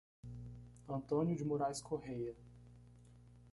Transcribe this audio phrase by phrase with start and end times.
[0.87, 2.35] Antônio de Moraes Correa